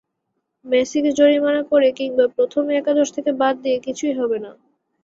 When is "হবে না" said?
4.19-4.51